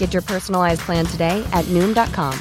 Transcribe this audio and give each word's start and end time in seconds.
Get 0.00 0.14
your 0.14 0.22
personalized 0.22 0.80
plan 0.80 1.04
today 1.04 1.46
at 1.52 1.66
Noom.com. 1.66 2.32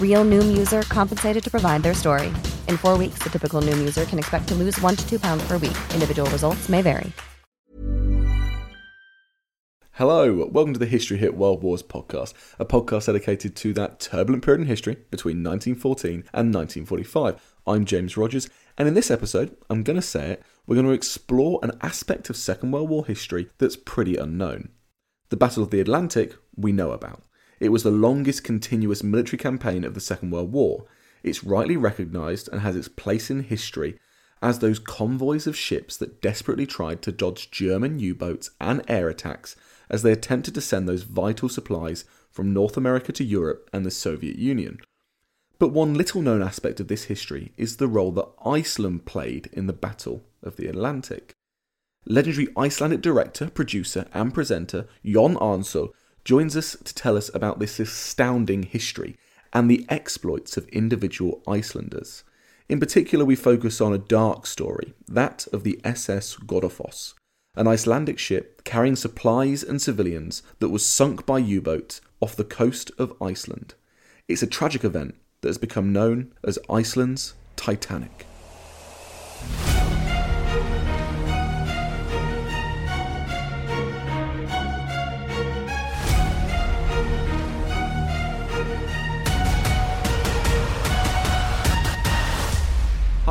Real 0.00 0.24
Noom 0.24 0.54
user 0.54 0.82
compensated 0.82 1.42
to 1.44 1.50
provide 1.50 1.82
their 1.84 1.94
story. 1.94 2.26
In 2.66 2.76
four 2.76 2.98
weeks, 2.98 3.22
the 3.22 3.30
typical 3.30 3.62
Noom 3.62 3.78
user 3.78 4.04
can 4.04 4.18
expect 4.18 4.48
to 4.48 4.54
lose 4.54 4.78
one 4.80 4.96
to 4.96 5.08
two 5.08 5.18
pounds 5.20 5.46
per 5.46 5.58
week. 5.58 5.78
Individual 5.94 6.28
results 6.30 6.68
may 6.68 6.82
vary. 6.82 7.10
Hello, 9.92 10.48
welcome 10.50 10.72
to 10.72 10.80
the 10.80 10.86
History 10.86 11.18
Hit 11.18 11.36
World 11.36 11.62
Wars 11.62 11.84
podcast, 11.84 12.34
a 12.58 12.64
podcast 12.64 13.06
dedicated 13.06 13.54
to 13.56 13.72
that 13.74 14.00
turbulent 14.00 14.44
period 14.44 14.62
in 14.62 14.66
history 14.66 14.96
between 15.12 15.44
1914 15.44 16.24
and 16.32 16.52
1945. 16.52 17.54
I'm 17.64 17.84
James 17.84 18.16
Rogers, 18.16 18.50
and 18.76 18.88
in 18.88 18.94
this 18.94 19.10
episode, 19.10 19.56
I'm 19.70 19.84
going 19.84 20.00
to 20.00 20.02
say 20.02 20.32
it, 20.32 20.42
we're 20.66 20.74
going 20.74 20.88
to 20.88 20.92
explore 20.92 21.60
an 21.62 21.78
aspect 21.80 22.28
of 22.28 22.36
Second 22.36 22.72
World 22.72 22.88
War 22.88 23.06
history 23.06 23.50
that's 23.58 23.76
pretty 23.76 24.16
unknown. 24.16 24.70
The 25.32 25.38
Battle 25.38 25.62
of 25.62 25.70
the 25.70 25.80
Atlantic, 25.80 26.36
we 26.56 26.72
know 26.72 26.90
about. 26.90 27.22
It 27.58 27.70
was 27.70 27.84
the 27.84 27.90
longest 27.90 28.44
continuous 28.44 29.02
military 29.02 29.38
campaign 29.38 29.82
of 29.82 29.94
the 29.94 30.00
Second 30.00 30.30
World 30.30 30.52
War. 30.52 30.84
It's 31.22 31.42
rightly 31.42 31.74
recognised 31.74 32.50
and 32.52 32.60
has 32.60 32.76
its 32.76 32.88
place 32.88 33.30
in 33.30 33.44
history 33.44 33.98
as 34.42 34.58
those 34.58 34.78
convoys 34.78 35.46
of 35.46 35.56
ships 35.56 35.96
that 35.96 36.20
desperately 36.20 36.66
tried 36.66 37.00
to 37.00 37.12
dodge 37.12 37.50
German 37.50 37.98
U 37.98 38.14
boats 38.14 38.50
and 38.60 38.82
air 38.88 39.08
attacks 39.08 39.56
as 39.88 40.02
they 40.02 40.12
attempted 40.12 40.54
to 40.54 40.60
send 40.60 40.86
those 40.86 41.04
vital 41.04 41.48
supplies 41.48 42.04
from 42.30 42.52
North 42.52 42.76
America 42.76 43.10
to 43.12 43.24
Europe 43.24 43.70
and 43.72 43.86
the 43.86 43.90
Soviet 43.90 44.36
Union. 44.36 44.80
But 45.58 45.72
one 45.72 45.94
little 45.94 46.20
known 46.20 46.42
aspect 46.42 46.78
of 46.78 46.88
this 46.88 47.04
history 47.04 47.52
is 47.56 47.78
the 47.78 47.88
role 47.88 48.12
that 48.12 48.28
Iceland 48.44 49.06
played 49.06 49.48
in 49.50 49.66
the 49.66 49.72
Battle 49.72 50.24
of 50.42 50.56
the 50.56 50.66
Atlantic. 50.66 51.32
Legendary 52.04 52.48
Icelandic 52.58 53.00
director, 53.00 53.48
producer, 53.48 54.06
and 54.12 54.34
presenter 54.34 54.86
Jon 55.04 55.36
Arnson 55.36 55.90
joins 56.24 56.56
us 56.56 56.76
to 56.84 56.94
tell 56.94 57.16
us 57.16 57.30
about 57.34 57.58
this 57.58 57.78
astounding 57.78 58.64
history 58.64 59.16
and 59.52 59.70
the 59.70 59.86
exploits 59.88 60.56
of 60.56 60.68
individual 60.68 61.42
Icelanders. 61.46 62.24
In 62.68 62.80
particular, 62.80 63.24
we 63.24 63.36
focus 63.36 63.80
on 63.80 63.92
a 63.92 63.98
dark 63.98 64.46
story, 64.46 64.94
that 65.06 65.46
of 65.52 65.62
the 65.62 65.80
SS 65.84 66.36
Godafoss, 66.36 67.14
an 67.54 67.68
Icelandic 67.68 68.18
ship 68.18 68.64
carrying 68.64 68.96
supplies 68.96 69.62
and 69.62 69.80
civilians 69.80 70.42
that 70.58 70.70
was 70.70 70.84
sunk 70.84 71.26
by 71.26 71.38
U 71.38 71.60
boat 71.60 72.00
off 72.20 72.34
the 72.34 72.44
coast 72.44 72.90
of 72.98 73.14
Iceland. 73.20 73.74
It's 74.26 74.42
a 74.42 74.46
tragic 74.46 74.84
event 74.84 75.16
that 75.42 75.48
has 75.48 75.58
become 75.58 75.92
known 75.92 76.32
as 76.42 76.58
Iceland's 76.70 77.34
Titanic. 77.56 78.26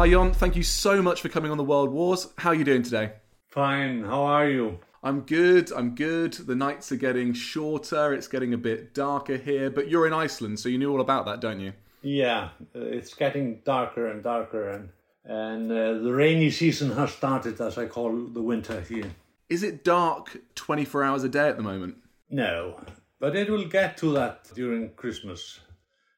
Hi, 0.02 0.10
Jon. 0.10 0.34
Thank 0.34 0.56
you 0.56 0.64
so 0.64 1.00
much 1.00 1.22
for 1.22 1.30
coming 1.30 1.52
on 1.52 1.58
the 1.58 1.64
World 1.64 1.92
Wars. 1.92 2.30
How 2.40 2.50
are 2.50 2.56
you 2.56 2.64
doing 2.64 2.82
today? 2.82 3.12
Fine. 3.50 4.04
How 4.04 4.24
are 4.24 4.50
you? 4.50 4.80
I'm 5.04 5.22
good. 5.22 5.72
I'm 5.72 5.94
good. 5.94 6.34
The 6.34 6.56
nights 6.56 6.92
are 6.92 6.96
getting 6.96 7.34
shorter. 7.34 8.12
It's 8.12 8.28
getting 8.28 8.52
a 8.56 8.58
bit 8.58 8.96
darker 8.96 9.38
here, 9.38 9.70
but 9.70 9.90
you're 9.90 10.08
in 10.08 10.14
Iceland, 10.14 10.60
so 10.60 10.70
you 10.70 10.80
knew 10.80 10.92
all 10.92 11.02
about 11.02 11.28
that, 11.28 11.40
don't 11.40 11.60
you? 11.60 11.74
Yeah, 12.02 12.50
uh, 12.76 12.80
it's 12.80 13.14
getting 13.14 13.62
darker 13.64 14.08
and 14.08 14.24
darker, 14.24 14.70
and 14.70 14.90
and 15.24 15.72
uh, 15.72 15.94
the 15.94 16.12
rainy 16.12 16.50
season 16.50 16.90
has 16.94 17.12
started, 17.12 17.62
as 17.62 17.78
I 17.78 17.86
call 17.86 18.26
the 18.26 18.42
winter 18.42 18.82
here. 18.82 19.12
Is 19.50 19.62
it 19.62 19.84
dark 19.84 20.36
24 20.56 21.04
hours 21.04 21.24
a 21.24 21.30
day 21.30 21.48
at 21.48 21.58
the 21.58 21.64
moment? 21.64 21.98
No, 22.28 22.80
but 23.20 23.36
it 23.36 23.52
will 23.52 23.68
get 23.68 23.98
to 23.98 24.14
that 24.14 24.50
during 24.56 24.96
Christmas. 24.96 25.60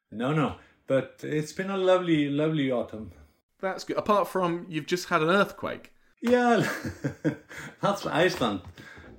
No, 0.10 0.32
no, 0.32 0.56
but 0.88 1.20
it's 1.22 1.52
been 1.52 1.70
a 1.70 1.76
lovely, 1.76 2.30
lovely 2.30 2.72
autumn. 2.72 3.12
That's 3.64 3.86
good. 3.86 3.96
Apart 3.98 4.28
from 4.28 4.66
you've 4.68 4.88
just 4.88 5.08
had 5.08 5.22
an 5.22 5.30
earthquake. 5.30 5.94
Yeah, 6.22 6.70
that's 7.82 8.06
Iceland. 8.06 8.60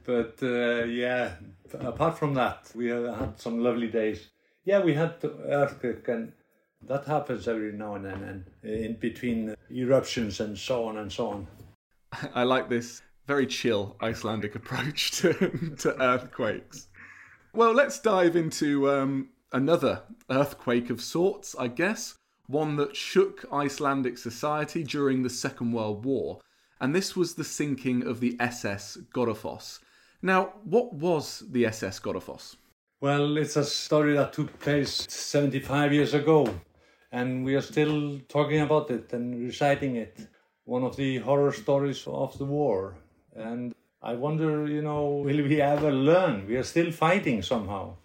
But 0.05 0.39
uh, 0.43 0.85
yeah, 0.85 1.37
apart 1.81 2.19
from 2.19 2.35
that, 2.35 2.71
we 2.75 2.89
had 2.89 3.41
some 3.41 3.61
lovely 3.61 3.89
days. 3.89 4.29
Yeah, 4.67 4.81
we 4.81 4.93
had 4.93 5.19
the 5.23 5.33
earthquake, 5.49 6.07
and 6.09 6.33
that 6.83 7.07
happens 7.07 7.49
every 7.49 7.73
now 7.73 7.95
and 7.95 8.05
then, 8.05 8.23
and 8.63 8.71
in 8.71 8.97
between 8.97 9.55
eruptions 9.71 10.41
and 10.41 10.59
so 10.59 10.85
on 10.85 10.99
and 10.99 11.11
so 11.11 11.29
on. 11.29 11.47
I 12.35 12.43
like 12.43 12.69
this 12.69 13.01
very 13.27 13.47
chill 13.47 13.97
Icelandic 14.03 14.55
approach 14.55 15.13
to, 15.23 15.33
to 15.79 16.03
earthquakes. 16.03 16.89
Well, 17.55 17.73
let's 17.73 17.99
dive 17.99 18.37
into 18.37 18.91
um, 18.91 19.31
another 19.53 20.03
earthquake 20.31 20.91
of 20.91 21.01
sorts, 21.01 21.57
I 21.59 21.69
guess 21.69 22.19
one 22.47 22.77
that 22.77 22.97
shook 22.97 23.45
Icelandic 23.53 24.19
society 24.19 24.83
during 24.83 25.23
the 25.23 25.31
Second 25.31 25.73
World 25.73 26.05
War, 26.05 26.41
and 26.81 26.95
this 26.95 27.17
was 27.17 27.35
the 27.35 27.45
sinking 27.45 28.07
of 28.07 28.21
the 28.21 28.37
SS 28.41 28.99
Godafoss. 29.15 29.81
Now, 30.23 30.55
what 30.65 30.93
was 30.93 31.45
the 31.51 31.67
SS 31.67 32.01
Godafoss? 32.01 32.57
Well, 33.01 33.37
it's 33.37 33.57
a 33.57 33.65
story 33.65 34.15
that 34.15 34.33
took 34.33 34.59
place 34.59 35.07
75 35.09 35.93
years 35.93 36.15
ago, 36.15 36.49
and 37.13 37.45
we 37.45 37.55
are 37.55 37.61
still 37.61 38.19
talking 38.29 38.61
about 38.61 38.91
it 38.91 39.13
and 39.13 39.45
reciting 39.45 39.97
it. 39.97 40.27
One 40.65 40.83
of 40.83 40.97
the 40.97 41.19
horror 41.19 41.53
stories 41.53 42.05
of 42.07 42.37
the 42.39 42.47
war. 42.47 42.97
And 43.37 43.75
I 44.03 44.15
wonder, 44.15 44.67
you 44.67 44.81
know, 44.81 45.07
will 45.25 45.43
we 45.43 45.61
ever 45.61 45.93
learn? 45.93 46.47
We 46.47 46.57
are 46.57 46.63
still 46.63 46.91
fighting 46.91 47.43
somehow. 47.43 47.97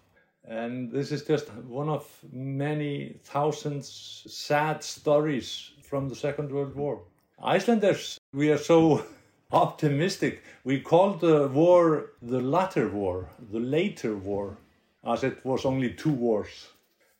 And 0.50 0.90
this 0.90 1.12
is 1.12 1.22
just 1.22 1.48
one 1.68 1.88
of 1.88 2.04
many 2.32 3.20
thousands 3.22 4.26
sad 4.28 4.82
stories 4.82 5.70
from 5.82 6.08
the 6.08 6.16
Second 6.16 6.50
World 6.50 6.74
War. 6.74 7.00
Icelanders, 7.42 8.18
we 8.32 8.50
are 8.50 8.58
so 8.58 9.04
optimistic. 9.52 10.42
We 10.64 10.80
call 10.80 11.14
the 11.14 11.46
war 11.46 12.10
the 12.20 12.40
latter 12.40 12.88
war, 12.88 13.30
the 13.52 13.60
later 13.60 14.16
war, 14.16 14.58
as 15.06 15.22
it 15.24 15.44
was 15.44 15.64
only 15.64 15.90
two 15.94 16.12
wars 16.12 16.68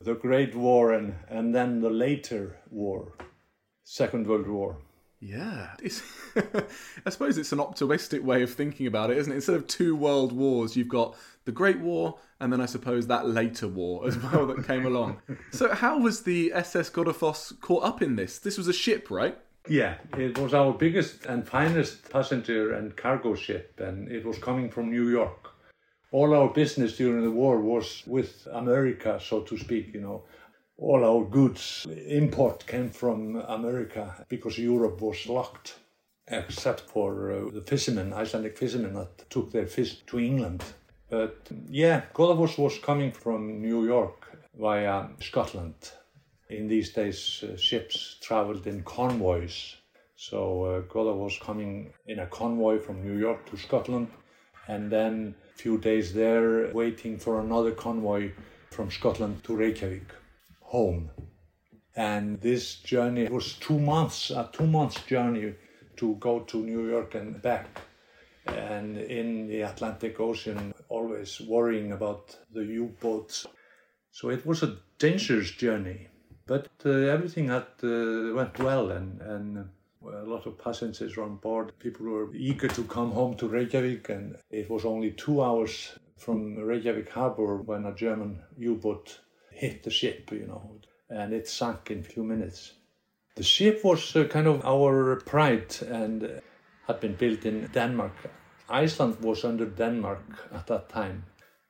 the 0.03 0.15
Great 0.15 0.55
War 0.55 0.95
and, 0.95 1.15
and 1.29 1.55
then 1.55 1.81
the 1.81 1.91
later 1.91 2.57
war, 2.71 3.13
Second 3.85 4.27
World 4.27 4.49
War. 4.49 4.77
Yeah, 5.23 5.73
I 7.07 7.11
suppose 7.11 7.37
it's 7.37 7.53
an 7.53 7.61
optimistic 7.61 8.25
way 8.25 8.43
of 8.43 8.55
thinking 8.55 8.87
about 8.87 9.11
it, 9.11 9.19
isn't 9.19 9.31
it? 9.31 9.37
Instead 9.37 9.57
of 9.57 9.67
two 9.67 9.95
world 9.95 10.33
wars, 10.33 10.77
you've 10.77 10.89
got 10.89 11.15
the 11.45 11.53
Great 11.53 11.79
War, 11.79 12.19
and 12.41 12.51
then 12.51 12.63
I 12.63 12.65
suppose 12.65 13.07
that 13.09 13.29
later 13.29 13.69
war 13.69 14.07
as 14.09 14.17
well 14.23 14.47
that 14.47 14.67
came 14.67 14.87
along. 14.87 15.21
So, 15.51 15.75
how 15.75 15.99
was 15.99 16.23
the 16.23 16.53
SS 16.55 16.89
Godafoss 16.89 17.61
caught 17.61 17.85
up 17.85 18.01
in 18.01 18.17
this? 18.17 18.39
This 18.39 18.57
was 18.57 18.67
a 18.67 18.73
ship, 18.73 19.11
right? 19.11 19.39
Yeah, 19.69 19.97
it 20.17 20.39
was 20.39 20.55
our 20.55 20.73
biggest 20.73 21.27
and 21.27 21.47
finest 21.47 22.11
passenger 22.11 22.73
and 22.73 22.97
cargo 22.97 23.35
ship, 23.35 23.79
and 23.79 24.11
it 24.11 24.25
was 24.25 24.39
coming 24.39 24.71
from 24.71 24.91
New 24.91 25.11
York. 25.11 25.51
All 26.13 26.35
our 26.35 26.49
business 26.49 26.97
during 26.97 27.23
the 27.23 27.31
war 27.31 27.61
was 27.61 28.03
with 28.07 28.49
America, 28.53 29.21
so 29.23 29.43
to 29.43 29.59
speak, 29.59 29.93
you 29.93 30.01
know 30.01 30.25
all 30.81 31.05
our 31.05 31.25
goods 31.25 31.87
import 32.07 32.67
came 32.67 32.89
from 32.89 33.37
America 33.37 34.25
because 34.29 34.59
Europe 34.59 35.01
was 35.03 35.27
locked, 35.27 35.75
except 36.27 36.81
for 36.81 37.33
uh, 37.33 37.51
the 37.53 37.61
fishermen, 37.61 38.15
Icelandic 38.15 38.57
fishermen 38.57 38.95
that 38.95 39.29
took 39.31 39.53
their 39.53 39.67
fish 39.67 40.01
to 40.07 40.19
England. 40.19 40.65
But 41.11 41.49
yeah, 41.69 42.03
Godafoss 42.15 42.57
was 42.57 42.79
coming 42.79 43.13
from 43.13 43.61
New 43.61 43.85
York 43.85 44.39
via 44.59 45.09
Scotland. 45.21 45.75
In 46.49 46.67
these 46.67 46.93
days, 46.93 47.45
uh, 47.45 47.57
ships 47.57 48.17
traveled 48.23 48.67
in 48.67 48.83
convoys. 48.83 49.77
So 50.17 50.85
uh, 50.95 51.15
was 51.15 51.39
coming 51.41 51.93
in 52.07 52.19
a 52.21 52.27
convoy 52.27 52.79
from 52.79 53.03
New 53.03 53.19
York 53.19 53.49
to 53.51 53.57
Scotland, 53.57 54.09
and 54.69 54.91
then 54.91 55.35
a 55.55 55.59
few 55.59 55.79
days 55.79 56.13
there, 56.13 56.71
waiting 56.73 57.19
for 57.19 57.41
another 57.41 57.73
convoy 57.73 58.33
from 58.71 58.91
Scotland 58.91 59.43
to 59.45 59.57
Reykjavik, 59.57 60.13
home. 60.71 61.11
And 61.97 62.41
this 62.41 62.77
journey 62.77 63.29
was 63.29 63.55
two 63.55 63.79
months, 63.79 64.31
a 64.31 64.49
two 64.53 64.67
months 64.67 65.03
journey 65.05 65.55
to 65.97 66.15
go 66.15 66.41
to 66.41 66.57
New 66.65 66.89
York 66.89 67.15
and 67.17 67.43
back. 67.43 67.67
And 68.47 68.97
in 68.97 69.49
the 69.49 69.63
Atlantic 69.63 70.21
Ocean, 70.21 70.73
always 70.89 71.41
worrying 71.41 71.93
about 71.93 72.37
the 72.55 72.65
U 72.65 72.95
boats. 73.01 73.47
So 74.13 74.31
it 74.31 74.47
was 74.47 74.63
a 74.63 74.77
dangerous 74.99 75.51
journey, 75.51 76.09
but 76.47 76.69
uh, 76.85 76.91
everything 76.91 77.49
had 77.49 77.67
uh, 77.83 78.35
went 78.35 78.59
well, 78.59 78.91
and, 78.91 79.21
and 79.21 79.69
a 80.03 80.25
lot 80.25 80.47
of 80.47 80.59
passengers 80.59 81.17
were 81.17 81.25
on 81.25 81.37
board. 81.37 81.73
People 81.79 82.07
were 82.07 82.35
eager 82.35 82.69
to 82.69 82.85
come 82.85 83.13
home 83.13 83.37
to 83.37 83.49
Reykjavik, 83.49 84.09
and 84.09 84.37
it 84.51 84.71
was 84.71 84.85
only 84.85 85.11
two 85.13 85.43
hours 85.43 85.99
from 86.17 86.57
Reykjavik 86.57 87.11
harbor 87.11 87.57
when 87.59 87.87
a 87.87 87.95
German 87.95 88.43
U-boat 88.59 89.21
hit 89.61 89.83
the 89.83 89.91
ship, 89.91 90.33
you 90.33 90.47
know, 90.47 90.63
and 91.11 91.35
it 91.35 91.47
sank 91.47 91.91
in 91.91 91.99
a 91.99 92.03
few 92.03 92.25
minutes. 92.25 92.73
The 93.37 93.43
ship 93.43 93.85
was 93.85 94.17
uh, 94.17 94.25
kind 94.25 94.47
of 94.47 94.65
our 94.65 95.17
pride 95.17 95.77
and 95.87 96.41
had 96.87 97.01
been 97.01 97.15
built 97.15 97.45
in 97.45 97.69
Denmark. 97.75 98.17
Iceland 98.71 99.17
was 99.21 99.45
under 99.45 99.67
Denmark 99.67 100.25
at 100.53 100.67
that 100.69 100.89
time. 100.89 101.25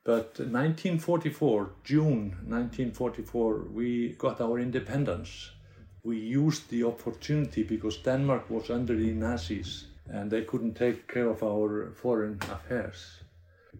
But 0.04 0.38
1944, 0.38 1.70
June 1.84 2.22
1944, 2.46 3.66
we 3.72 4.14
got 4.18 4.40
our 4.40 4.58
independence. 4.60 5.50
We 6.04 6.16
used 6.18 6.70
the 6.70 6.84
opportunity 6.84 7.64
because 7.64 7.96
Denmark 7.98 8.48
was 8.50 8.70
under 8.70 8.96
the 8.96 9.12
Nazis 9.12 9.86
and 10.06 10.30
they 10.30 10.42
couldn't 10.42 10.74
take 10.74 11.08
care 11.08 11.28
of 11.28 11.42
our 11.42 11.92
foreign 11.92 12.38
affairs. 12.50 13.20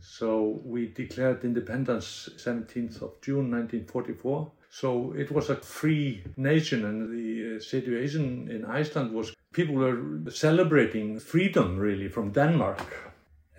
So 0.01 0.61
we 0.65 0.89
declared 0.89 1.45
independence 1.45 2.29
17th 2.37 3.03
of 3.03 3.21
June 3.21 3.51
1944. 3.51 4.51
So 4.71 5.13
it 5.13 5.31
was 5.31 5.51
a 5.51 5.57
free 5.57 6.23
nation 6.37 6.85
and 6.85 7.11
the 7.11 7.57
uh, 7.57 7.61
situation 7.61 8.49
in 8.51 8.65
Iceland 8.65 9.13
was 9.13 9.35
people 9.53 9.75
were 9.75 10.31
celebrating 10.31 11.19
freedom 11.19 11.77
really 11.77 12.09
from 12.09 12.31
Denmark 12.31 12.81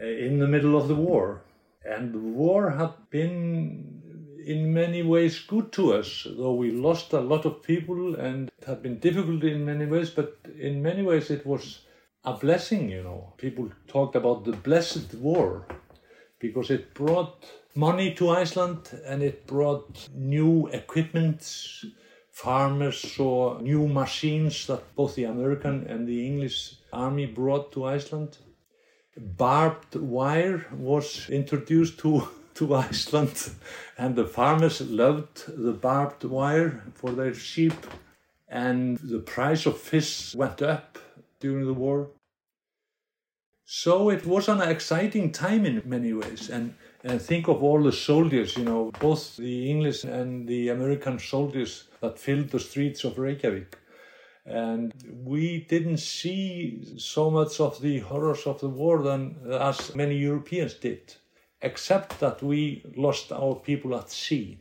uh, 0.01 0.05
in 0.05 0.39
the 0.39 0.47
middle 0.47 0.77
of 0.77 0.87
the 0.87 0.95
war. 0.95 1.41
And 1.83 2.13
the 2.13 2.19
war 2.19 2.71
had 2.71 2.93
been 3.09 4.01
in 4.45 4.73
many 4.73 5.03
ways 5.03 5.39
good 5.39 5.71
to 5.73 5.93
us, 5.93 6.25
though 6.37 6.53
we 6.53 6.71
lost 6.71 7.13
a 7.13 7.19
lot 7.19 7.45
of 7.45 7.61
people 7.61 8.15
and 8.15 8.49
it 8.57 8.65
had 8.65 8.81
been 8.81 8.99
difficult 8.99 9.43
in 9.43 9.65
many 9.65 9.85
ways, 9.85 10.09
but 10.09 10.37
in 10.57 10.81
many 10.81 11.01
ways 11.03 11.29
it 11.29 11.45
was 11.45 11.81
a 12.23 12.33
blessing, 12.33 12.89
you 12.89 13.03
know. 13.03 13.33
People 13.37 13.69
talked 13.87 14.15
about 14.15 14.45
the 14.45 14.53
blessed 14.53 15.13
war 15.15 15.65
because 16.41 16.71
it 16.71 16.93
brought 16.93 17.45
money 17.75 18.13
to 18.15 18.29
Iceland 18.29 18.89
and 19.05 19.21
it 19.21 19.47
brought 19.47 20.09
new 20.13 20.67
equipment. 20.67 21.41
Farmers 22.31 22.99
saw 22.99 23.59
new 23.59 23.87
machines 23.87 24.67
that 24.67 24.95
both 24.95 25.15
the 25.15 25.25
American 25.25 25.85
and 25.87 26.07
the 26.07 26.25
English 26.25 26.75
army 26.91 27.27
brought 27.27 27.71
to 27.73 27.85
Iceland. 27.85 28.37
Barbed 29.17 29.95
wire 29.95 30.65
was 30.73 31.29
introduced 31.29 31.99
to, 31.99 32.27
to 32.55 32.75
Iceland, 32.75 33.51
and 33.97 34.15
the 34.15 34.25
farmers 34.25 34.81
loved 34.81 35.45
the 35.47 35.73
barbed 35.73 36.23
wire 36.23 36.83
for 36.95 37.11
their 37.11 37.33
sheep. 37.33 37.73
And 38.47 38.97
the 38.97 39.19
price 39.19 39.65
of 39.65 39.77
fish 39.77 40.33
went 40.35 40.61
up 40.61 40.97
during 41.39 41.65
the 41.65 41.73
war. 41.73 42.09
So 43.73 44.09
it 44.09 44.25
was 44.25 44.49
an 44.49 44.61
exciting 44.61 45.31
time 45.31 45.65
in 45.65 45.81
many 45.85 46.11
ways. 46.11 46.49
And, 46.49 46.75
and 47.05 47.21
think 47.21 47.47
of 47.47 47.63
all 47.63 47.81
the 47.81 47.93
soldiers, 47.93 48.57
you 48.57 48.65
know, 48.65 48.91
both 48.99 49.37
the 49.37 49.71
English 49.71 50.03
and 50.03 50.45
the 50.45 50.67
American 50.67 51.19
soldiers 51.19 51.85
that 52.01 52.19
filled 52.19 52.49
the 52.49 52.59
streets 52.59 53.05
of 53.05 53.17
Reykjavik. 53.17 53.77
And 54.45 54.93
we 55.23 55.65
didn't 55.69 55.99
see 55.99 56.97
so 56.97 57.31
much 57.31 57.61
of 57.61 57.81
the 57.81 57.99
horrors 57.99 58.45
of 58.45 58.59
the 58.59 58.67
war 58.67 59.01
than 59.01 59.37
as 59.49 59.95
many 59.95 60.17
Europeans 60.17 60.73
did, 60.73 61.15
except 61.61 62.19
that 62.19 62.43
we 62.43 62.83
lost 62.97 63.31
our 63.31 63.55
people 63.55 63.95
at 63.95 64.09
sea. 64.09 64.59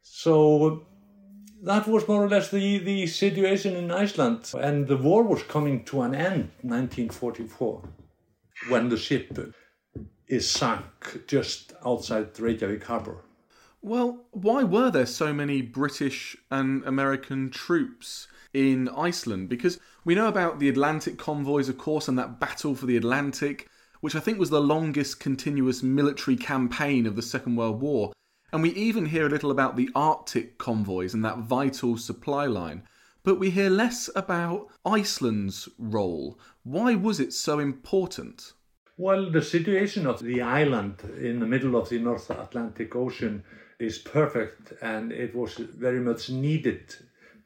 So 0.00 0.86
that 1.60 1.88
was 1.88 2.06
more 2.06 2.24
or 2.24 2.28
less 2.28 2.52
the, 2.52 2.78
the 2.78 3.08
situation 3.08 3.74
in 3.74 3.90
Iceland. 3.90 4.52
And 4.56 4.86
the 4.86 4.96
war 4.96 5.24
was 5.24 5.42
coming 5.42 5.84
to 5.86 6.02
an 6.02 6.14
end 6.14 6.50
1944 6.62 7.82
when 8.68 8.88
the 8.88 8.96
ship 8.96 9.54
is 10.28 10.48
sunk 10.48 11.26
just 11.26 11.72
outside 11.84 12.38
Reykjavik 12.38 12.84
harbor. 12.84 13.24
Well, 13.80 14.26
why 14.30 14.62
were 14.62 14.90
there 14.90 15.06
so 15.06 15.32
many 15.32 15.60
British 15.60 16.36
and 16.50 16.84
American 16.84 17.50
troops 17.50 18.28
in 18.54 18.88
Iceland? 18.88 19.48
Because 19.48 19.80
we 20.04 20.14
know 20.14 20.28
about 20.28 20.60
the 20.60 20.68
Atlantic 20.68 21.18
convoys, 21.18 21.68
of 21.68 21.78
course, 21.78 22.06
and 22.06 22.16
that 22.18 22.38
battle 22.38 22.74
for 22.74 22.86
the 22.86 22.96
Atlantic, 22.96 23.68
which 24.00 24.14
I 24.14 24.20
think 24.20 24.38
was 24.38 24.50
the 24.50 24.60
longest 24.60 25.18
continuous 25.18 25.82
military 25.82 26.36
campaign 26.36 27.06
of 27.06 27.16
the 27.16 27.22
Second 27.22 27.56
World 27.56 27.80
War. 27.80 28.12
And 28.52 28.62
we 28.62 28.70
even 28.70 29.06
hear 29.06 29.26
a 29.26 29.30
little 29.30 29.50
about 29.50 29.76
the 29.76 29.90
Arctic 29.94 30.58
convoys 30.58 31.14
and 31.14 31.24
that 31.24 31.38
vital 31.38 31.96
supply 31.96 32.46
line. 32.46 32.84
But 33.24 33.38
we 33.38 33.50
hear 33.50 33.70
less 33.70 34.10
about 34.16 34.68
Iceland's 34.84 35.68
role. 35.78 36.38
Why 36.64 36.94
was 36.94 37.20
it 37.20 37.32
so 37.32 37.58
important? 37.60 38.52
Well, 38.96 39.30
the 39.30 39.42
situation 39.42 40.06
of 40.06 40.20
the 40.20 40.42
island 40.42 40.96
in 41.20 41.40
the 41.40 41.46
middle 41.46 41.76
of 41.76 41.88
the 41.88 41.98
North 41.98 42.30
Atlantic 42.30 42.94
Ocean 42.96 43.44
is 43.78 43.98
perfect 43.98 44.72
and 44.82 45.12
it 45.12 45.34
was 45.34 45.54
very 45.54 46.00
much 46.00 46.30
needed 46.30 46.94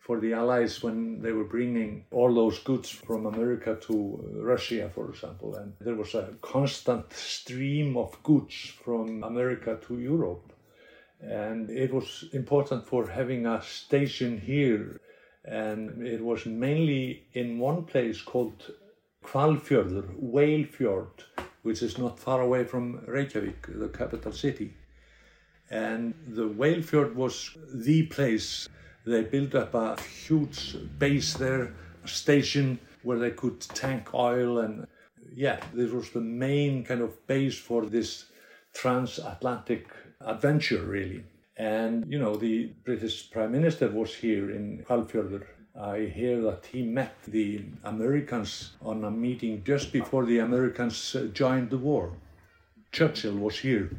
for 0.06 0.20
the 0.20 0.32
Allies 0.32 0.82
when 0.82 1.20
they 1.20 1.32
were 1.32 1.44
bringing 1.44 2.04
all 2.12 2.32
those 2.32 2.60
goods 2.60 2.88
from 2.88 3.26
America 3.26 3.76
to 3.82 3.94
Russia, 4.34 4.88
for 4.94 5.10
example. 5.10 5.56
And 5.56 5.72
there 5.80 5.96
was 5.96 6.14
a 6.14 6.34
constant 6.40 7.12
stream 7.12 7.96
of 7.96 8.22
goods 8.22 8.72
from 8.84 9.24
America 9.24 9.78
to 9.88 9.98
Europe. 9.98 10.52
And 11.20 11.70
it 11.70 11.92
was 11.92 12.24
important 12.32 12.86
for 12.86 13.08
having 13.08 13.46
a 13.46 13.60
station 13.62 14.38
here. 14.38 15.00
And 15.46 16.06
it 16.06 16.20
was 16.20 16.44
mainly 16.44 17.24
in 17.32 17.58
one 17.58 17.84
place 17.84 18.20
called 18.20 18.72
Hvalfjörður, 19.24 20.20
Whalefjord, 20.20 21.22
which 21.62 21.82
is 21.82 21.98
not 21.98 22.18
far 22.18 22.40
away 22.40 22.64
from 22.64 23.04
Reykjavik, 23.06 23.66
the 23.68 23.88
capital 23.88 24.32
city. 24.32 24.74
And 25.70 26.14
the 26.28 26.48
Whalefjord 26.48 27.14
was 27.14 27.56
the 27.74 28.06
place. 28.06 28.68
They 29.04 29.22
built 29.22 29.54
up 29.54 29.74
a 29.74 30.00
huge 30.00 30.76
base 30.98 31.34
there, 31.34 31.74
a 32.04 32.08
station 32.08 32.78
where 33.02 33.18
they 33.18 33.30
could 33.30 33.60
tank 33.60 34.14
oil. 34.14 34.58
And 34.58 34.86
yeah, 35.34 35.60
this 35.72 35.90
was 35.90 36.10
the 36.10 36.20
main 36.20 36.84
kind 36.84 37.00
of 37.00 37.26
base 37.26 37.58
for 37.58 37.86
this 37.86 38.26
transatlantic 38.74 39.86
adventure, 40.20 40.82
really. 40.84 41.24
And, 41.56 42.04
you 42.12 42.18
know, 42.18 42.36
the 42.36 42.72
British 42.84 43.30
Prime 43.30 43.52
Minister 43.52 43.88
was 43.88 44.14
here 44.14 44.50
in 44.50 44.84
Hvalfjörður 44.88 45.46
I 45.78 46.06
hear 46.06 46.40
that 46.40 46.64
he 46.72 46.82
met 46.82 47.14
the 47.28 47.62
Americans 47.84 48.72
on 48.80 49.04
a 49.04 49.10
meeting 49.10 49.62
just 49.62 49.92
before 49.92 50.24
the 50.24 50.38
Americans 50.38 51.14
uh, 51.14 51.26
joined 51.34 51.68
the 51.68 51.76
war. 51.76 52.12
Churchill 52.92 53.34
was 53.34 53.58
here 53.58 53.90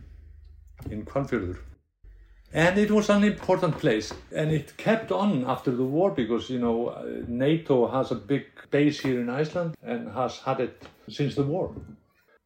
in 0.89 1.05
Hvalfjörður. 1.05 1.57
And 2.51 2.79
it 2.79 2.89
was 2.89 3.09
an 3.09 3.23
important 3.23 3.77
place. 3.77 4.11
And 4.35 4.51
it 4.51 4.75
kept 4.77 5.11
on 5.11 5.45
after 5.45 5.69
the 5.69 5.83
war 5.83 6.09
because, 6.11 6.49
you 6.49 6.57
know, 6.59 6.87
uh, 6.87 7.05
NATO 7.27 7.87
has 7.87 8.11
a 8.11 8.15
big 8.15 8.45
base 8.71 8.99
here 8.99 9.21
in 9.21 9.29
Iceland 9.29 9.75
and 9.83 10.09
has 10.09 10.39
had 10.39 10.59
it 10.59 10.81
since 11.09 11.35
the 11.35 11.43
war. 11.43 11.75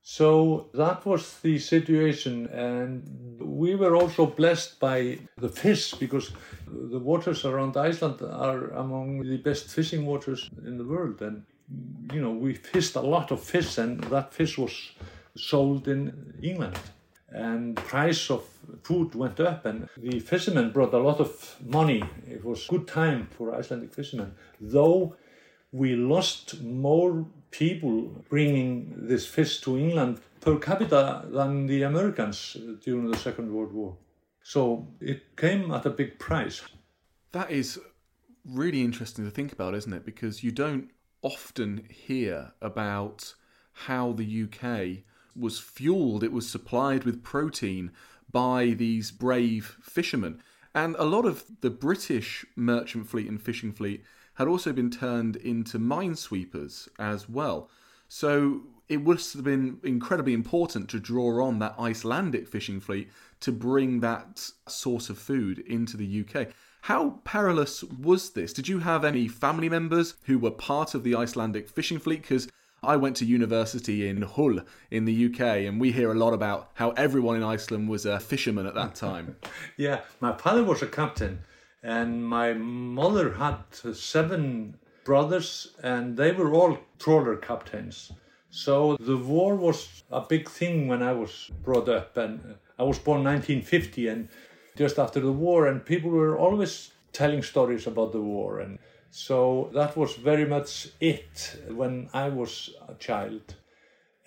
So 0.03 0.69
that 0.73 1.05
was 1.05 1.39
the 1.41 1.59
situation, 1.59 2.47
and 2.47 3.39
we 3.39 3.75
were 3.75 3.95
also 3.95 4.25
blessed 4.25 4.79
by 4.79 5.19
the 5.37 5.49
fish 5.49 5.93
because 5.93 6.31
the 6.67 6.97
waters 6.97 7.45
around 7.45 7.77
Iceland 7.77 8.21
are 8.23 8.71
among 8.71 9.21
the 9.21 9.37
best 9.37 9.67
fishing 9.67 10.07
waters 10.07 10.49
in 10.65 10.77
the 10.79 10.85
world. 10.85 11.21
And 11.21 11.43
you 12.11 12.19
know, 12.19 12.31
we 12.31 12.55
fished 12.55 12.95
a 12.95 13.01
lot 13.01 13.31
of 13.31 13.41
fish, 13.41 13.77
and 13.77 14.03
that 14.05 14.33
fish 14.33 14.57
was 14.57 14.91
sold 15.37 15.87
in 15.87 16.33
England. 16.41 16.79
And 17.29 17.77
price 17.77 18.29
of 18.31 18.43
food 18.83 19.13
went 19.13 19.39
up, 19.39 19.65
and 19.65 19.87
the 19.97 20.19
fishermen 20.19 20.71
brought 20.71 20.93
a 20.93 20.99
lot 20.99 21.19
of 21.19 21.55
money. 21.63 22.03
It 22.27 22.43
was 22.43 22.65
good 22.65 22.87
time 22.87 23.27
for 23.37 23.55
Icelandic 23.55 23.93
fishermen, 23.93 24.33
though 24.59 25.15
we 25.71 25.95
lost 25.95 26.61
more 26.61 27.25
people 27.51 28.23
bringing 28.29 28.93
this 28.95 29.27
fish 29.27 29.61
to 29.61 29.77
England 29.77 30.19
per 30.39 30.57
capita 30.57 31.25
than 31.29 31.67
the 31.67 31.83
Americans 31.83 32.57
during 32.83 33.09
the 33.11 33.17
Second 33.17 33.53
World 33.53 33.73
War. 33.73 33.95
So 34.43 34.87
it 34.99 35.35
came 35.37 35.71
at 35.71 35.85
a 35.85 35.89
big 35.89 36.17
price. 36.17 36.61
That 37.31 37.51
is 37.51 37.79
really 38.45 38.81
interesting 38.81 39.25
to 39.25 39.31
think 39.31 39.51
about, 39.51 39.75
isn't 39.75 39.93
it? 39.93 40.05
Because 40.05 40.43
you 40.43 40.51
don't 40.51 40.89
often 41.21 41.85
hear 41.89 42.53
about 42.61 43.35
how 43.73 44.13
the 44.13 44.43
UK 44.43 45.03
was 45.35 45.59
fueled, 45.59 46.23
it 46.23 46.31
was 46.31 46.49
supplied 46.49 47.03
with 47.03 47.23
protein 47.23 47.91
by 48.31 48.67
these 48.71 49.11
brave 49.11 49.77
fishermen. 49.81 50.41
And 50.73 50.95
a 50.97 51.05
lot 51.05 51.25
of 51.25 51.45
the 51.61 51.69
British 51.69 52.45
merchant 52.55 53.07
fleet 53.07 53.27
and 53.27 53.41
fishing 53.41 53.71
fleet 53.71 54.03
had 54.35 54.47
also 54.47 54.73
been 54.73 54.89
turned 54.89 55.35
into 55.35 55.79
minesweepers 55.79 56.87
as 56.99 57.29
well. 57.29 57.69
So 58.07 58.61
it 58.89 59.03
would 59.03 59.21
have 59.33 59.43
been 59.43 59.79
incredibly 59.83 60.33
important 60.33 60.89
to 60.89 60.99
draw 60.99 61.45
on 61.45 61.59
that 61.59 61.75
Icelandic 61.79 62.47
fishing 62.47 62.79
fleet 62.79 63.09
to 63.39 63.51
bring 63.51 64.01
that 64.01 64.51
source 64.67 65.09
of 65.09 65.17
food 65.17 65.59
into 65.59 65.95
the 65.95 66.25
UK. 66.25 66.49
How 66.81 67.21
perilous 67.23 67.83
was 67.83 68.31
this? 68.31 68.53
Did 68.53 68.67
you 68.67 68.79
have 68.79 69.05
any 69.05 69.27
family 69.27 69.69
members 69.69 70.15
who 70.23 70.39
were 70.39 70.51
part 70.51 70.95
of 70.95 71.03
the 71.03 71.15
Icelandic 71.15 71.69
fishing 71.69 71.99
fleet? 71.99 72.23
Because 72.23 72.47
I 72.83 72.97
went 72.97 73.15
to 73.17 73.25
university 73.25 74.07
in 74.07 74.23
Hull 74.23 74.59
in 74.89 75.05
the 75.05 75.27
UK, 75.27 75.39
and 75.67 75.79
we 75.79 75.91
hear 75.91 76.11
a 76.11 76.15
lot 76.15 76.33
about 76.33 76.71
how 76.73 76.89
everyone 76.91 77.35
in 77.35 77.43
Iceland 77.43 77.87
was 77.87 78.07
a 78.07 78.19
fisherman 78.19 78.65
at 78.65 78.73
that 78.73 78.95
time. 78.95 79.35
yeah, 79.77 80.01
my 80.19 80.33
father 80.35 80.63
was 80.63 80.81
a 80.81 80.87
captain, 80.87 81.43
and 81.83 82.25
my 82.25 82.53
mother 82.53 83.33
had 83.33 83.57
seven 83.93 84.77
brothers, 85.03 85.73
and 85.83 86.17
they 86.17 86.31
were 86.31 86.53
all 86.53 86.77
trawler 86.99 87.35
captains. 87.35 88.11
So 88.49 88.97
the 88.99 89.17
war 89.17 89.55
was 89.55 90.03
a 90.11 90.21
big 90.21 90.49
thing 90.49 90.87
when 90.87 91.01
I 91.01 91.13
was 91.13 91.49
brought 91.63 91.89
up, 91.89 92.17
and 92.17 92.55
I 92.77 92.83
was 92.83 92.99
born 92.99 93.23
1950, 93.23 94.07
and 94.07 94.29
just 94.75 94.99
after 94.99 95.19
the 95.19 95.31
war, 95.31 95.67
and 95.67 95.85
people 95.85 96.11
were 96.11 96.37
always 96.37 96.91
telling 97.13 97.43
stories 97.43 97.87
about 97.87 98.11
the 98.11 98.21
war, 98.21 98.59
and 98.59 98.77
so 99.09 99.69
that 99.73 99.97
was 99.97 100.15
very 100.15 100.45
much 100.45 100.87
it 100.99 101.57
when 101.69 102.09
I 102.13 102.29
was 102.29 102.73
a 102.87 102.93
child. 102.95 103.55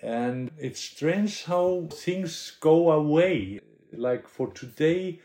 And 0.01 0.51
it's 0.59 0.79
strange 0.79 1.45
how 1.45 1.87
things 1.91 2.55
go 2.59 2.91
away. 2.91 3.59
Like 3.91 4.27
for 4.27 4.51
today, 4.51 5.19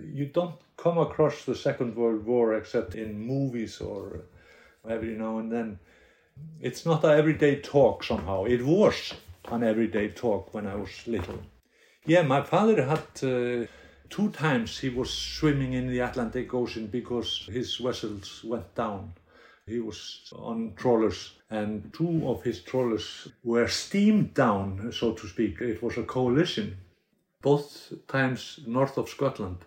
you 0.00 0.26
don't 0.26 0.58
come 0.76 0.98
across 0.98 1.44
the 1.44 1.54
Second 1.54 1.96
World 1.96 2.24
War 2.24 2.54
except 2.54 2.94
in 2.94 3.18
movies 3.18 3.80
or 3.80 4.22
every 4.88 5.14
now 5.14 5.38
and 5.38 5.50
then. 5.50 5.78
It's 6.60 6.84
not 6.84 7.04
an 7.04 7.18
everyday 7.18 7.60
talk 7.60 8.04
somehow. 8.04 8.44
It 8.44 8.62
was 8.64 9.14
an 9.50 9.62
everyday 9.62 10.08
talk 10.08 10.52
when 10.52 10.66
I 10.66 10.74
was 10.74 11.06
little. 11.06 11.40
Yeah, 12.04 12.22
my 12.22 12.42
father 12.42 12.84
had. 12.84 13.04
Uh, 13.22 13.66
Two 14.08 14.30
times 14.30 14.78
he 14.78 14.88
was 14.88 15.12
swimming 15.12 15.72
in 15.72 15.88
the 15.88 15.98
Atlantic 15.98 16.54
Ocean 16.54 16.86
because 16.86 17.48
his 17.52 17.76
vessels 17.76 18.44
went 18.44 18.72
down. 18.74 19.12
He 19.66 19.80
was 19.80 20.32
on 20.32 20.74
trawlers, 20.76 21.32
and 21.50 21.92
two 21.92 22.28
of 22.28 22.44
his 22.44 22.62
trawlers 22.62 23.28
were 23.42 23.66
steamed 23.66 24.32
down, 24.32 24.92
so 24.92 25.12
to 25.12 25.26
speak. 25.26 25.60
It 25.60 25.82
was 25.82 25.96
a 25.98 26.04
coalition, 26.04 26.76
both 27.42 27.92
times 28.06 28.60
north 28.64 28.96
of 28.96 29.08
Scotland. 29.08 29.58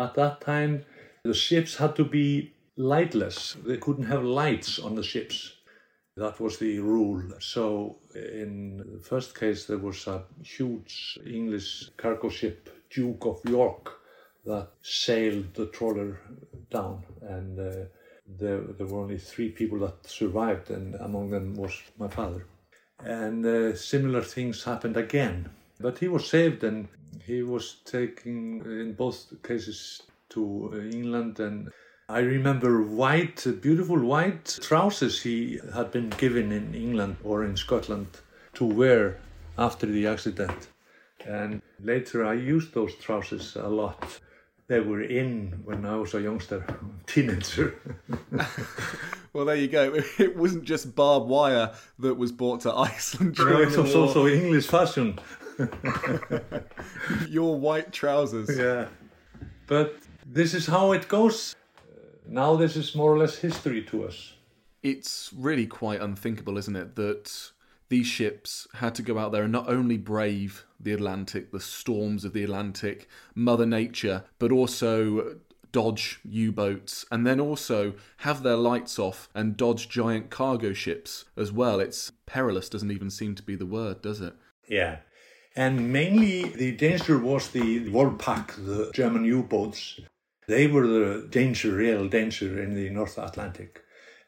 At 0.00 0.14
that 0.14 0.40
time, 0.40 0.86
the 1.24 1.34
ships 1.34 1.76
had 1.76 1.94
to 1.96 2.04
be 2.04 2.54
lightless, 2.78 3.56
they 3.66 3.76
couldn't 3.76 4.06
have 4.14 4.24
lights 4.24 4.78
on 4.78 4.94
the 4.94 5.02
ships. 5.02 5.56
That 6.16 6.40
was 6.40 6.56
the 6.56 6.78
rule. 6.78 7.22
So, 7.38 7.98
in 8.14 8.78
the 8.78 9.04
first 9.12 9.38
case, 9.38 9.66
there 9.66 9.78
was 9.78 10.06
a 10.06 10.24
huge 10.42 11.18
English 11.26 11.90
cargo 11.98 12.30
ship 12.30 12.70
Duke 12.88 13.26
of 13.26 13.40
York 13.44 14.00
that 14.46 14.68
sailed 14.82 15.52
the 15.54 15.66
trawler 15.66 16.18
down, 16.70 17.04
and 17.20 17.58
uh, 17.60 17.84
there, 18.26 18.62
there 18.78 18.86
were 18.86 19.02
only 19.02 19.18
three 19.18 19.50
people 19.50 19.80
that 19.80 20.06
survived, 20.06 20.70
and 20.70 20.94
among 20.94 21.28
them 21.30 21.54
was 21.54 21.74
my 21.98 22.08
father. 22.08 22.46
And 23.04 23.44
uh, 23.44 23.76
similar 23.76 24.22
things 24.22 24.64
happened 24.64 24.96
again, 24.96 25.50
but 25.78 25.98
he 25.98 26.08
was 26.08 26.26
saved, 26.26 26.64
and 26.64 26.88
he 27.30 27.42
was 27.42 27.76
taken 27.84 28.60
in 28.66 28.92
both 28.94 29.18
cases 29.42 30.02
to 30.28 30.70
uh, 30.74 30.96
England 30.96 31.38
and 31.38 31.70
I 32.08 32.20
remember 32.20 32.82
white, 32.82 33.46
beautiful 33.62 34.00
white 34.00 34.58
trousers 34.60 35.22
he 35.22 35.60
had 35.72 35.92
been 35.92 36.10
given 36.10 36.50
in 36.50 36.74
England 36.74 37.16
or 37.22 37.44
in 37.44 37.56
Scotland 37.56 38.08
to 38.54 38.64
wear 38.64 39.20
after 39.56 39.86
the 39.86 40.08
accident. 40.08 40.60
And 41.24 41.62
later 41.80 42.26
I 42.26 42.34
used 42.34 42.74
those 42.74 42.96
trousers 42.96 43.54
a 43.54 43.68
lot. 43.68 44.18
They 44.66 44.80
were 44.80 45.02
in 45.02 45.60
when 45.64 45.86
I 45.86 45.96
was 45.96 46.14
a 46.14 46.20
youngster, 46.20 46.64
teenager. 47.06 47.76
well, 49.32 49.44
there 49.44 49.54
you 49.54 49.68
go. 49.68 50.02
It 50.18 50.36
wasn't 50.36 50.64
just 50.64 50.96
barbed 50.96 51.28
wire 51.28 51.70
that 52.00 52.14
was 52.14 52.32
brought 52.32 52.62
to 52.62 52.72
Iceland 52.74 53.36
no, 53.38 53.60
it 53.60 53.76
was 53.76 53.94
also 53.94 54.26
English 54.26 54.66
fashion. 54.66 55.18
Your 57.28 57.58
white 57.58 57.92
trousers. 57.92 58.56
Yeah. 58.56 58.88
But 59.66 59.96
this 60.26 60.54
is 60.54 60.66
how 60.66 60.92
it 60.92 61.08
goes. 61.08 61.54
Uh, 61.76 62.00
now 62.26 62.56
this 62.56 62.76
is 62.76 62.94
more 62.94 63.12
or 63.12 63.18
less 63.18 63.36
history 63.36 63.82
to 63.84 64.04
us. 64.04 64.34
It's 64.82 65.30
really 65.36 65.66
quite 65.66 66.00
unthinkable, 66.00 66.56
isn't 66.56 66.76
it, 66.76 66.96
that 66.96 67.52
these 67.88 68.06
ships 68.06 68.66
had 68.74 68.94
to 68.94 69.02
go 69.02 69.18
out 69.18 69.32
there 69.32 69.42
and 69.42 69.52
not 69.52 69.68
only 69.68 69.98
brave 69.98 70.64
the 70.78 70.92
Atlantic, 70.92 71.50
the 71.52 71.60
storms 71.60 72.24
of 72.24 72.32
the 72.32 72.44
Atlantic, 72.44 73.08
Mother 73.34 73.66
Nature, 73.66 74.24
but 74.38 74.52
also 74.52 75.36
dodge 75.72 76.20
U 76.24 76.50
boats 76.50 77.04
and 77.10 77.26
then 77.26 77.38
also 77.38 77.94
have 78.18 78.42
their 78.42 78.56
lights 78.56 78.98
off 78.98 79.28
and 79.34 79.56
dodge 79.56 79.88
giant 79.88 80.30
cargo 80.30 80.72
ships 80.72 81.26
as 81.36 81.52
well. 81.52 81.80
It's 81.80 82.12
perilous, 82.26 82.68
doesn't 82.68 82.90
even 82.90 83.10
seem 83.10 83.34
to 83.34 83.42
be 83.42 83.56
the 83.56 83.66
word, 83.66 84.02
does 84.02 84.20
it? 84.20 84.34
Yeah. 84.68 84.98
And 85.60 85.92
mainly 85.92 86.44
the 86.44 86.72
danger 86.72 87.18
was 87.18 87.50
the 87.50 87.80
Wolfpack, 87.94 88.46
the 88.64 88.90
German 88.94 89.26
U 89.26 89.42
boats. 89.42 90.00
They 90.48 90.66
were 90.66 90.86
the 90.86 91.26
danger, 91.28 91.72
real 91.72 92.08
danger 92.08 92.62
in 92.62 92.74
the 92.74 92.88
North 92.88 93.18
Atlantic. 93.18 93.82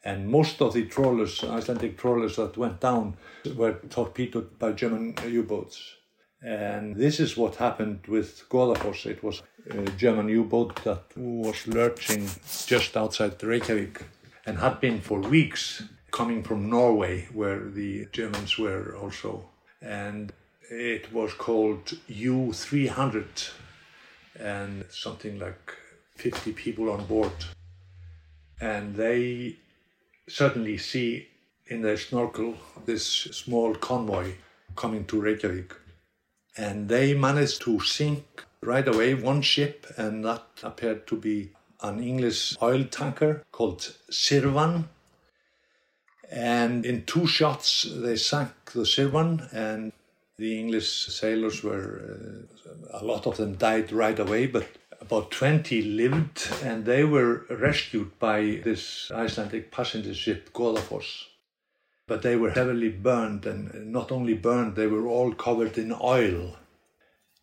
And 0.04 0.28
most 0.28 0.60
of 0.60 0.74
the 0.74 0.84
trawlers, 0.84 1.42
Icelandic 1.42 1.96
trawlers 1.96 2.36
that 2.36 2.58
went 2.58 2.80
down, 2.80 3.16
were 3.56 3.76
torpedoed 3.88 4.58
by 4.58 4.72
German 4.72 5.14
U-boats. 5.26 5.96
And 6.42 6.96
this 6.96 7.18
is 7.18 7.34
what 7.34 7.56
happened 7.56 8.00
with 8.08 8.46
Goðafoss. 8.50 9.06
It 9.06 9.24
was 9.24 9.42
a 9.70 9.90
German 9.92 10.28
U-boat 10.28 10.84
that 10.84 11.04
was 11.16 11.66
lurching 11.66 12.28
just 12.66 12.94
outside 12.94 13.42
Reykjavik 13.42 14.04
and 14.44 14.58
had 14.58 14.80
been 14.80 15.00
for 15.00 15.18
weeks 15.20 15.82
coming 16.10 16.42
from 16.42 16.68
Norway, 16.68 17.26
where 17.32 17.70
the 17.70 18.06
Germans 18.12 18.58
were 18.58 18.94
also. 18.96 19.48
And 19.80 20.30
it 20.72 21.12
was 21.12 21.34
called 21.34 21.92
U-300 22.08 23.50
and 24.40 24.84
something 24.90 25.38
like 25.38 25.76
50 26.16 26.52
people 26.52 26.90
on 26.90 27.04
board. 27.04 27.32
And 28.60 28.94
they 28.96 29.56
suddenly 30.28 30.78
see 30.78 31.28
in 31.66 31.82
their 31.82 31.98
snorkel 31.98 32.56
this 32.86 33.04
small 33.06 33.74
convoy 33.74 34.34
coming 34.74 35.04
to 35.06 35.20
Reykjavik. 35.20 35.74
And 36.56 36.88
they 36.88 37.14
managed 37.14 37.60
to 37.62 37.80
sink 37.80 38.44
right 38.62 38.86
away 38.86 39.14
one 39.14 39.42
ship, 39.42 39.86
and 39.96 40.24
that 40.24 40.46
appeared 40.62 41.06
to 41.08 41.16
be 41.16 41.50
an 41.82 42.02
English 42.02 42.56
oil 42.62 42.84
tanker 42.84 43.42
called 43.52 43.94
Shirvan. 44.10 44.84
And 46.30 46.86
in 46.86 47.04
two 47.04 47.26
shots, 47.26 47.86
they 47.90 48.16
sank 48.16 48.50
the 48.72 48.86
Shirvan, 48.86 49.52
and 49.52 49.92
the 50.42 50.58
English 50.58 50.90
sailors 51.06 51.62
were, 51.62 51.88
uh, 52.68 52.98
a 53.00 53.04
lot 53.04 53.26
of 53.28 53.36
them 53.36 53.54
died 53.54 53.92
right 53.92 54.18
away, 54.18 54.46
but 54.46 54.66
about 55.00 55.30
20 55.30 55.82
lived 55.82 56.48
and 56.64 56.84
they 56.84 57.04
were 57.04 57.46
rescued 57.48 58.18
by 58.18 58.60
this 58.64 59.10
Icelandic 59.12 59.70
passenger 59.70 60.14
ship 60.14 60.52
Goðafoss. 60.52 61.26
But 62.08 62.22
they 62.22 62.34
were 62.34 62.50
heavily 62.50 62.88
burned 62.88 63.46
and 63.46 63.92
not 63.92 64.10
only 64.10 64.34
burned, 64.34 64.74
they 64.74 64.88
were 64.88 65.06
all 65.06 65.32
covered 65.32 65.78
in 65.78 65.92
oil. 65.92 66.56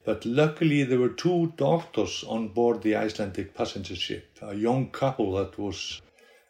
But 0.06 0.26
luckily 0.26 0.84
there 0.84 1.00
were 1.00 1.24
two 1.26 1.54
doctors 1.56 2.26
on 2.28 2.50
board 2.50 2.82
the 2.82 2.98
Icelandic 2.98 3.54
passenger 3.54 3.96
ship, 3.96 4.40
a 4.42 4.54
young 4.54 4.90
couple 4.92 5.36
that 5.36 5.58
was 5.58 6.02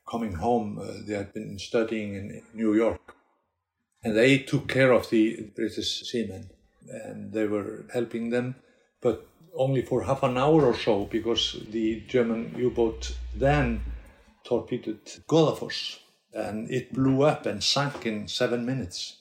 coming 0.09 0.33
home. 0.33 0.79
Uh, 0.79 0.93
they 1.05 1.13
had 1.13 1.31
been 1.31 1.59
studying 1.59 2.15
in 2.15 2.41
New 2.55 2.73
York. 2.73 2.98
And 4.03 4.15
they 4.15 4.39
took 4.39 4.67
care 4.67 4.91
of 4.91 5.09
the 5.09 5.51
British 5.55 6.09
seamen 6.09 6.49
and 6.87 7.33
they 7.33 7.47
were 7.47 7.85
helping 7.93 8.29
them. 8.29 8.55
But 9.01 9.27
only 9.53 9.81
for 9.81 10.03
half 10.03 10.23
an 10.23 10.37
hour 10.37 10.65
or 10.65 10.75
so 10.75 11.05
because 11.05 11.57
the 11.69 12.01
German 12.07 12.53
U-boat 12.57 13.15
then 13.35 13.81
torpedoed 14.45 15.05
Goðafoss 15.27 15.99
and 16.33 16.69
it 16.71 16.93
blew 16.93 17.23
up 17.23 17.45
and 17.45 17.63
sank 17.63 18.05
in 18.05 18.27
seven 18.27 18.65
minutes. 18.65 19.17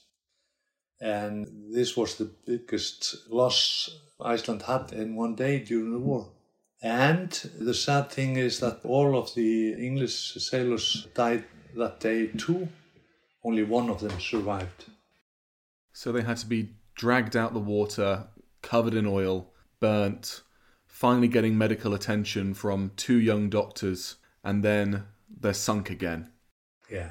And 1.01 1.73
this 1.73 1.95
was 1.95 2.15
the 2.15 2.29
biggest 2.45 3.29
loss 3.29 3.89
Iceland 4.21 4.63
had 4.63 4.91
in 4.93 5.15
one 5.15 5.35
day 5.35 5.59
during 5.59 5.91
the 5.91 5.99
war. 5.99 6.29
And 6.81 7.31
the 7.59 7.73
sad 7.73 8.11
thing 8.11 8.37
is 8.37 8.59
that 8.59 8.79
all 8.83 9.17
of 9.17 9.33
the 9.35 9.73
English 9.73 10.35
sailors 10.35 11.07
died 11.13 11.45
that 11.75 11.99
day 11.99 12.27
too. 12.27 12.69
Only 13.49 13.63
one 13.63 13.89
of 13.89 13.99
them 13.99 14.19
survived. 14.19 14.85
So 15.91 16.11
they 16.11 16.21
had 16.21 16.37
to 16.37 16.45
be 16.45 16.75
dragged 16.93 17.35
out 17.35 17.51
the 17.51 17.59
water, 17.59 18.27
covered 18.61 18.93
in 18.93 19.07
oil, 19.07 19.51
burnt, 19.79 20.43
finally 20.85 21.27
getting 21.27 21.57
medical 21.57 21.95
attention 21.95 22.53
from 22.53 22.91
two 22.95 23.19
young 23.19 23.49
doctors, 23.49 24.17
and 24.43 24.63
then 24.63 25.05
they're 25.27 25.55
sunk 25.55 25.89
again. 25.89 26.29
Yeah. 26.91 27.09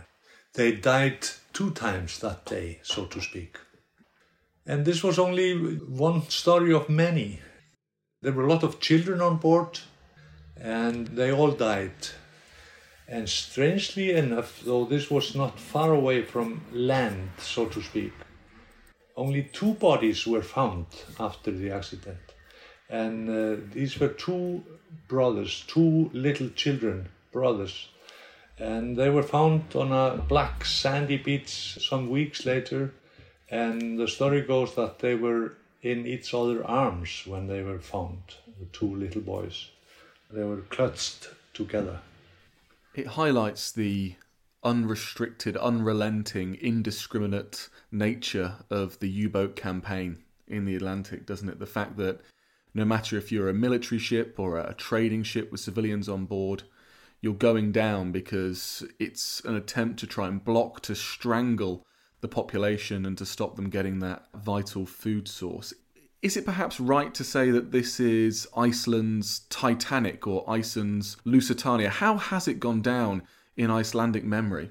They 0.55 0.77
died 0.77 1.27
two 1.53 1.73
times 1.73 2.21
that 2.21 2.47
day, 2.47 2.79
so 2.85 3.07
to 3.07 3.21
speak. 3.21 3.59
And 4.65 4.85
this 4.85 5.03
was 5.03 5.19
only 5.19 5.57
one 5.57 6.23
story 6.29 6.73
of 6.73 6.89
many. 6.89 7.41
There 8.23 8.33
were 8.33 8.47
a 8.47 8.53
lot 8.53 8.63
of 8.63 8.79
children 8.79 9.21
on 9.21 9.39
board, 9.39 9.81
and 10.57 11.09
they 11.09 11.33
all 11.33 11.51
died. 11.51 12.11
And 13.09 13.27
strangely 13.27 14.13
enough, 14.13 14.61
though 14.63 14.85
this 14.85 15.11
was 15.11 15.35
not 15.35 15.59
far 15.59 15.95
away 15.95 16.23
from 16.23 16.61
land, 16.73 17.31
so 17.39 17.65
to 17.67 17.83
speak, 17.83 18.13
only 19.17 19.45
two 19.45 19.73
bodies 19.75 20.27
were 20.27 20.43
found 20.43 20.87
after 21.19 21.51
the 21.51 21.71
accident. 21.71 22.19
And 22.91 23.29
uh, 23.29 23.61
these 23.73 23.99
were 23.99 24.09
two 24.09 24.63
brothers, 25.09 25.65
two 25.67 26.11
little 26.13 26.51
children, 26.51 27.09
brothers. 27.33 27.89
And 28.59 28.97
they 28.97 29.09
were 29.09 29.23
found 29.23 29.75
on 29.75 29.91
a 29.91 30.19
black 30.19 30.65
sandy 30.65 31.17
beach 31.17 31.79
some 31.81 32.11
weeks 32.11 32.45
later. 32.45 32.93
And 33.51 33.99
the 33.99 34.09
story 34.09 34.43
goes 34.43 34.75
that 34.75 34.99
they 34.99 35.15
were 35.15 35.55
in 35.83 36.07
each 36.07 36.35
other's 36.35 36.65
arms 36.67 37.23
when 37.27 37.47
they 37.47 37.63
were 37.63 37.79
found, 37.79 38.23
the 38.59 38.67
two 38.67 38.95
little 38.95 39.23
boys. 39.23 39.69
They 40.31 40.45
were 40.45 40.63
clutched 40.63 41.29
together. 41.55 42.01
It 42.99 43.07
highlights 43.07 43.71
the 43.71 44.17
unrestricted, 44.65 45.57
unrelenting, 45.57 46.57
indiscriminate 46.57 47.69
nature 47.93 48.57
of 48.71 48.99
the 48.99 49.09
U 49.09 49.29
boat 49.29 49.55
campaign 49.55 50.25
in 50.49 50.65
the 50.65 50.75
Atlantic, 50.75 51.25
doesn't 51.25 51.49
it? 51.49 51.61
The 51.61 51.65
fact 51.65 51.97
that 51.99 52.21
no 52.75 52.85
matter 52.85 53.17
if 53.17 53.31
you're 53.31 53.49
a 53.49 53.55
military 53.55 54.01
ship 54.01 54.35
or 54.37 54.59
a 54.59 54.75
trading 54.75 55.23
ship 55.23 55.53
with 55.53 55.61
civilians 55.61 56.09
on 56.09 56.25
board, 56.25 56.65
you're 57.21 57.35
going 57.35 57.71
down 57.71 58.11
because 58.11 58.85
it's 58.99 59.43
an 59.45 59.55
attempt 59.55 60.01
to 60.01 60.09
try 60.09 60.27
and 60.27 60.45
block, 60.45 60.81
to 60.81 60.97
strangle 60.97 61.87
the 62.21 62.27
population 62.27 63.07
and 63.07 63.17
to 63.19 63.25
stop 63.25 63.55
them 63.55 63.71
getting 63.71 64.01
that 64.01 64.27
vital 64.35 64.87
food 64.87 65.29
source. 65.29 65.73
Is 66.21 66.37
it 66.37 66.45
perhaps 66.45 66.81
right 66.81 67.15
to 67.15 67.23
say 67.23 67.53
that 67.53 67.71
this 67.71 68.01
is 68.01 68.49
Iceland's 68.57 69.41
Titanic 69.51 70.27
or 70.27 70.49
Iceland's 70.51 71.17
Lusitania? 71.25 71.91
How 71.91 72.17
has 72.17 72.49
it 72.49 72.59
gone 72.59 72.83
down 72.83 73.23
in 73.57 73.71
Icelandic 73.71 74.25
memory? 74.25 74.71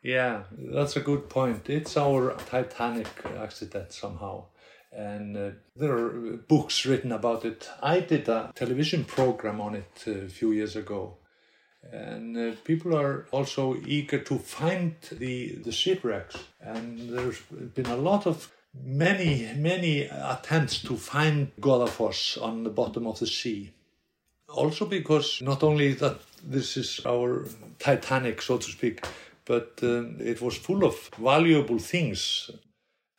Yeah, 0.00 0.44
that's 0.52 0.94
a 0.96 1.00
good 1.00 1.28
point. 1.28 1.68
It's 1.68 1.96
our 1.96 2.36
Titanic 2.46 3.08
accident 3.36 3.92
somehow. 3.92 4.44
And 4.92 5.36
uh, 5.36 5.50
there 5.74 5.92
are 5.92 6.36
books 6.48 6.86
written 6.86 7.10
about 7.10 7.44
it. 7.44 7.68
I 7.82 7.98
did 7.98 8.28
a 8.28 8.52
television 8.54 9.04
program 9.04 9.60
on 9.60 9.74
it 9.74 10.04
a 10.06 10.28
few 10.28 10.52
years 10.52 10.76
ago. 10.76 11.18
And 11.92 12.36
uh, 12.36 12.56
people 12.62 12.96
are 12.96 13.26
also 13.32 13.76
eager 13.84 14.20
to 14.20 14.38
find 14.38 14.94
the, 15.10 15.56
the 15.56 15.72
shipwrecks. 15.72 16.36
And 16.60 17.10
there's 17.10 17.40
been 17.74 17.86
a 17.86 17.96
lot 17.96 18.28
of 18.28 18.52
many, 18.84 19.52
many 19.56 20.02
attempts 20.02 20.82
to 20.82 20.96
find 20.96 21.54
Godafoss 21.60 22.40
on 22.40 22.64
the 22.64 22.70
bottom 22.70 23.06
of 23.06 23.18
the 23.18 23.26
sea. 23.26 23.72
Also, 24.48 24.86
because 24.86 25.42
not 25.42 25.62
only 25.62 25.92
that 25.94 26.18
this 26.44 26.76
is 26.76 27.00
our 27.04 27.46
Titanic, 27.78 28.40
so 28.40 28.58
to 28.58 28.70
speak, 28.70 29.04
but 29.44 29.78
um, 29.82 30.16
it 30.20 30.40
was 30.40 30.56
full 30.56 30.84
of 30.84 31.10
valuable 31.18 31.78
things. 31.78 32.50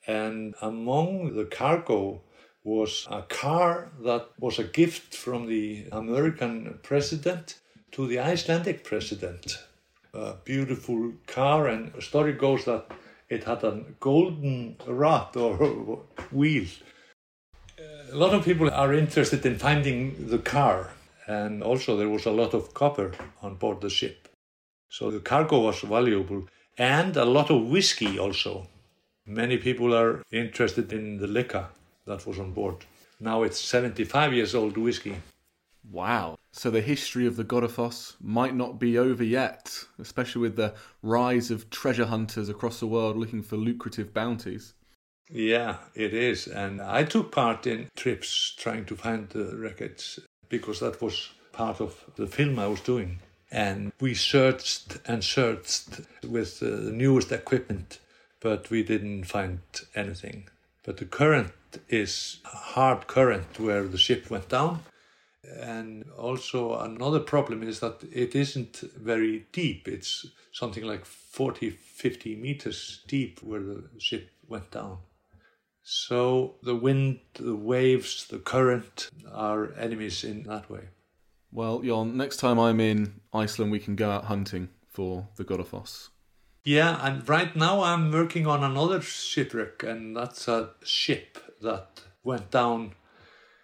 And 0.06 0.56
among 0.62 1.36
the 1.36 1.46
cargo 1.46 2.22
was 2.64 3.08
a 3.10 3.22
car 3.22 3.92
that 4.04 4.28
was 4.40 4.60
a 4.60 4.64
gift 4.64 5.16
from 5.16 5.48
the 5.48 5.86
American 5.92 6.80
president 6.84 7.60
to 7.92 8.08
the 8.08 8.20
Icelandic 8.20 8.84
president. 8.84 9.58
A 10.14 10.36
beautiful 10.44 11.14
car, 11.28 11.68
and 11.68 11.94
the 11.94 12.02
story 12.02 12.34
goes 12.34 12.66
that 12.66 12.92
it 13.30 13.44
had 13.44 13.64
a 13.64 13.84
golden 14.00 14.78
rod 14.88 15.36
or 15.36 16.06
wheel. 16.32 16.68
A 18.12 18.16
lot 18.16 18.34
of 18.34 18.46
people 18.46 18.70
are 18.70 18.94
interested 18.94 19.46
in 19.46 19.58
finding 19.58 20.28
the 20.30 20.40
car, 20.40 20.92
and 21.28 21.62
also 21.62 21.98
there 21.98 22.10
was 22.10 22.26
a 22.26 22.32
lot 22.32 22.54
of 22.54 22.74
copper 22.74 23.12
on 23.42 23.56
board 23.56 23.82
the 23.82 23.90
ship. 23.90 24.30
So 24.90 25.12
the 25.12 25.20
cargo 25.20 25.60
was 25.60 25.82
valuable, 25.82 26.48
and 26.78 27.18
a 27.18 27.26
lot 27.26 27.50
of 27.52 27.68
whiskey 27.68 28.18
also. 28.18 28.68
Many 29.26 29.58
people 29.58 29.94
are 29.94 30.24
interested 30.32 30.94
in 30.94 31.18
the 31.18 31.28
liquor 31.28 31.68
that 32.06 32.26
was 32.26 32.40
on 32.40 32.54
board. 32.54 32.86
Now 33.20 33.44
it's 33.44 33.60
75 33.60 34.34
years 34.34 34.56
old 34.56 34.78
whiskey. 34.78 35.18
Wow. 35.92 36.38
So 36.52 36.70
the 36.70 36.82
history 36.82 37.26
of 37.28 37.36
the 37.36 37.44
Godafoss 37.44 38.16
might 38.20 38.56
not 38.56 38.80
be 38.80 38.98
over 38.98 39.24
yet, 39.24 39.86
especially 40.00 40.42
with 40.42 40.56
the 40.56 40.74
rise 41.02 41.52
of 41.52 41.70
treasure 41.70 42.06
hunters 42.06 42.50
across 42.50 42.80
the 42.80 42.88
world 42.88 43.16
looking 43.16 43.42
for 43.42 43.56
lucrative 43.58 44.14
bounties. 44.14 44.74
Yeah, 45.30 45.78
it 45.94 46.14
is. 46.14 46.48
And 46.48 46.82
I 46.82 47.04
took 47.04 47.32
part 47.32 47.68
in 47.68 47.90
trips 47.96 48.54
trying 48.58 48.86
to 48.86 48.96
find 48.96 49.30
the 49.30 49.56
wreckage 49.56 50.20
because 50.50 50.80
that 50.80 51.02
was 51.02 51.30
part 51.52 51.82
of 51.82 52.04
the 52.16 52.28
film 52.28 52.60
I 52.60 52.68
was 52.68 52.82
doing. 52.82 53.20
And 53.50 53.94
we 54.02 54.14
searched 54.14 55.00
and 55.06 55.24
searched 55.24 56.02
with 56.28 56.60
the 56.60 56.92
newest 56.92 57.32
equipment, 57.32 58.00
but 58.42 58.70
we 58.70 58.84
didn't 58.84 59.26
find 59.26 59.60
anything. 59.96 60.50
But 60.84 60.98
the 60.98 61.06
current 61.06 61.52
is 61.90 62.40
hard 62.46 63.08
current 63.08 63.60
where 63.60 63.84
the 63.88 63.98
ship 63.98 64.30
went 64.30 64.50
down 64.50 64.84
and 65.56 66.06
also 66.18 66.80
another 66.80 67.20
problem 67.20 67.64
is 67.64 67.80
that 67.80 68.04
it 68.12 68.36
isn't 68.36 68.84
very 68.98 69.48
deep. 69.52 69.88
It's 69.88 70.28
something 70.52 70.84
like 70.84 71.06
40, 71.06 71.70
50 71.70 72.36
meters 72.36 73.04
deep 73.08 73.42
where 73.42 73.62
the 73.62 73.84
ship 73.98 74.30
went 74.48 74.72
down. 74.72 75.00
So 75.84 76.56
the 76.64 76.76
wind, 76.76 77.20
the 77.36 77.56
waves, 77.56 78.28
the 78.28 78.40
current 78.40 79.10
are 79.32 79.74
enemies 79.74 80.24
in 80.24 80.44
that 80.44 80.70
way. 80.70 80.90
Well, 81.52 81.80
Jon, 81.80 82.18
next 82.18 82.38
time 82.38 82.60
I'm 82.60 82.82
in 82.82 83.22
Iceland, 83.34 83.72
we 83.72 83.80
can 83.80 83.96
go 83.96 84.12
out 84.12 84.26
hunting 84.26 84.70
for 84.90 85.30
the 85.38 85.46
Godafoss. 85.46 86.10
Yeah, 86.66 87.00
and 87.02 87.28
right 87.30 87.56
now 87.56 87.84
I'm 87.84 88.12
working 88.12 88.46
on 88.46 88.62
another 88.62 89.00
shipwreck, 89.00 89.84
and 89.84 90.18
that's 90.18 90.50
a 90.50 90.72
ship 90.84 91.38
that 91.62 92.02
went 92.22 92.52
down 92.52 92.96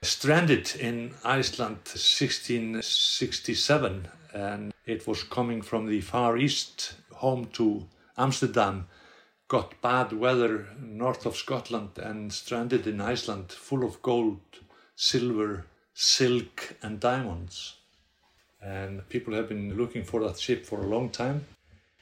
stranded 0.03 0.75
in 0.75 1.13
Iceland 1.23 1.77
1667 1.85 4.07
and 4.33 4.73
it 4.85 5.07
was 5.07 5.23
coming 5.23 5.61
from 5.61 5.87
the 5.87 6.01
far 6.01 6.37
east 6.37 6.95
home 7.11 7.45
to 7.53 7.87
Amsterdam 8.17 8.87
got 9.47 9.79
bad 9.81 10.11
weather 10.11 10.67
north 10.79 11.25
of 11.25 11.37
Scotland 11.37 11.97
and 11.97 12.33
stranded 12.33 12.85
in 12.87 12.99
Iceland 12.99 13.51
full 13.51 13.83
of 13.83 14.01
gold, 14.01 14.41
silver, 14.95 15.67
silk 15.93 16.75
and 16.81 16.99
diamonds. 16.99 17.75
And 18.61 19.07
people 19.09 19.35
have 19.35 19.47
been 19.49 19.77
looking 19.77 20.03
for 20.03 20.21
that 20.21 20.39
ship 20.39 20.65
for 20.65 20.81
a 20.81 20.87
long 20.87 21.09
time. 21.09 21.45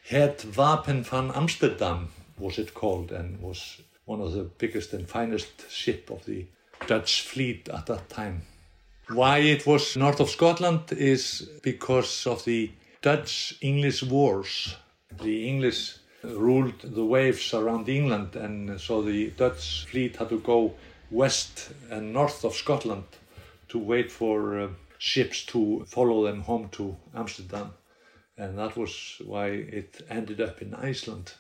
Het 0.03 0.45
Wapen 0.55 1.05
van 1.05 1.33
Amsterdam 1.33 2.09
was 2.37 2.57
it 2.57 2.73
called 2.73 3.11
and 3.11 3.39
was 3.39 3.81
one 4.05 4.21
of 4.21 4.33
the 4.33 4.49
biggest 4.57 4.93
and 4.93 5.09
finest 5.09 5.69
ship 5.69 6.09
of 6.09 6.25
the 6.25 6.47
Dutch 6.87 7.21
fleet 7.21 7.69
at 7.69 7.85
that 7.85 8.09
time. 8.09 8.41
Why 9.09 9.39
it 9.39 9.65
was 9.65 9.97
north 9.97 10.19
of 10.19 10.29
Scotland 10.29 10.91
is 10.91 11.49
because 11.63 12.25
of 12.27 12.45
the 12.45 12.71
Dutch 13.01 13.55
English 13.61 14.03
wars. 14.03 14.75
The 15.21 15.47
English 15.47 15.95
ruled 16.23 16.79
the 16.81 17.05
waves 17.05 17.53
around 17.53 17.89
England, 17.89 18.35
and 18.35 18.79
so 18.79 19.01
the 19.01 19.31
Dutch 19.31 19.85
fleet 19.89 20.15
had 20.17 20.29
to 20.29 20.39
go 20.39 20.73
west 21.09 21.71
and 21.89 22.13
north 22.13 22.45
of 22.45 22.53
Scotland 22.53 23.03
to 23.69 23.79
wait 23.79 24.11
for 24.11 24.59
uh, 24.59 24.67
ships 24.97 25.43
to 25.45 25.83
follow 25.87 26.25
them 26.25 26.41
home 26.41 26.69
to 26.69 26.95
Amsterdam. 27.15 27.73
And 28.37 28.57
that 28.57 28.77
was 28.77 29.21
why 29.25 29.47
it 29.47 30.01
ended 30.09 30.39
up 30.39 30.61
in 30.61 30.73
Iceland. 30.73 31.33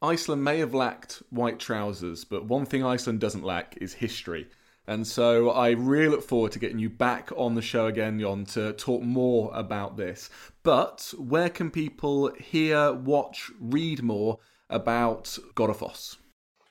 Iceland 0.00 0.44
may 0.44 0.58
have 0.58 0.74
lacked 0.74 1.22
white 1.30 1.58
trousers, 1.58 2.24
but 2.24 2.44
one 2.44 2.66
thing 2.66 2.84
Iceland 2.84 3.20
doesn't 3.20 3.42
lack 3.42 3.76
is 3.80 3.94
history. 3.94 4.46
And 4.88 5.06
so 5.06 5.50
I 5.50 5.72
really 5.72 6.08
look 6.08 6.22
forward 6.22 6.52
to 6.52 6.58
getting 6.58 6.78
you 6.78 6.88
back 6.88 7.30
on 7.36 7.54
the 7.54 7.60
show 7.60 7.86
again, 7.88 8.18
Jon, 8.18 8.46
to 8.46 8.72
talk 8.72 9.02
more 9.02 9.50
about 9.54 9.98
this. 9.98 10.30
But 10.62 11.12
where 11.18 11.50
can 11.50 11.70
people 11.70 12.32
hear, 12.38 12.94
watch, 12.94 13.50
read 13.60 14.02
more 14.02 14.38
about 14.70 15.24
Godafoss? 15.54 16.16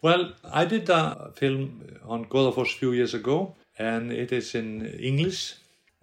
Well, 0.01 0.33
I 0.43 0.65
did 0.65 0.89
a 0.89 1.31
film 1.35 1.83
on 2.03 2.25
Godafoss 2.25 2.73
a 2.75 2.79
few 2.79 2.91
years 2.91 3.13
ago, 3.13 3.55
and 3.77 4.11
it 4.11 4.31
is 4.31 4.55
in 4.55 4.85
English. 4.99 5.53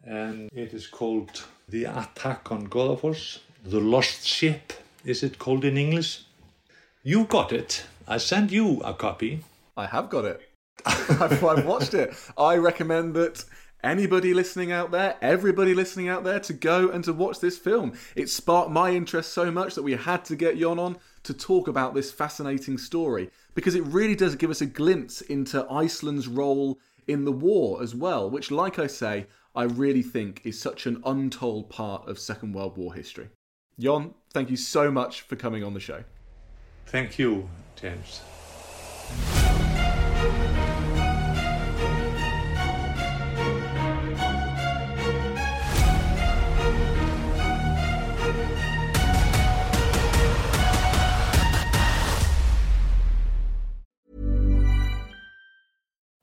and 0.06 0.50
it 0.52 0.72
is 0.74 0.86
called 0.86 1.44
The 1.68 1.84
Attack 1.84 2.52
on 2.52 2.68
Godafoss, 2.68 3.38
The 3.64 3.80
Lost 3.80 4.26
Ship, 4.26 4.72
is 5.04 5.22
it 5.22 5.38
called 5.38 5.64
in 5.64 5.76
English? 5.76 6.24
You 7.02 7.24
got 7.24 7.52
it. 7.52 7.84
I 8.06 8.18
sent 8.18 8.52
you 8.52 8.80
a 8.82 8.94
copy. 8.94 9.40
I 9.76 9.86
have 9.86 10.10
got 10.10 10.26
it. 10.26 10.43
I've, 10.86 11.42
I've 11.44 11.66
watched 11.66 11.94
it. 11.94 12.14
I 12.36 12.56
recommend 12.56 13.14
that 13.14 13.44
anybody 13.82 14.34
listening 14.34 14.72
out 14.72 14.90
there, 14.90 15.16
everybody 15.20 15.74
listening 15.74 16.08
out 16.08 16.24
there, 16.24 16.40
to 16.40 16.52
go 16.52 16.88
and 16.88 17.04
to 17.04 17.12
watch 17.12 17.40
this 17.40 17.58
film. 17.58 17.92
It 18.16 18.28
sparked 18.28 18.70
my 18.70 18.90
interest 18.90 19.32
so 19.32 19.50
much 19.50 19.74
that 19.74 19.82
we 19.82 19.92
had 19.92 20.24
to 20.26 20.36
get 20.36 20.58
Jon 20.58 20.78
on 20.78 20.96
to 21.24 21.34
talk 21.34 21.68
about 21.68 21.94
this 21.94 22.10
fascinating 22.10 22.78
story 22.78 23.30
because 23.54 23.74
it 23.74 23.84
really 23.84 24.14
does 24.14 24.34
give 24.34 24.50
us 24.50 24.60
a 24.60 24.66
glimpse 24.66 25.20
into 25.20 25.70
Iceland's 25.70 26.28
role 26.28 26.78
in 27.06 27.24
the 27.24 27.32
war 27.32 27.82
as 27.82 27.94
well, 27.94 28.28
which, 28.28 28.50
like 28.50 28.78
I 28.78 28.86
say, 28.86 29.26
I 29.54 29.64
really 29.64 30.02
think 30.02 30.40
is 30.44 30.60
such 30.60 30.86
an 30.86 31.00
untold 31.04 31.70
part 31.70 32.08
of 32.08 32.18
Second 32.18 32.54
World 32.54 32.76
War 32.76 32.94
history. 32.94 33.28
Jon, 33.78 34.14
thank 34.32 34.50
you 34.50 34.56
so 34.56 34.90
much 34.90 35.22
for 35.22 35.36
coming 35.36 35.62
on 35.62 35.74
the 35.74 35.80
show. 35.80 36.04
Thank 36.86 37.18
you, 37.18 37.48
James. 37.76 38.20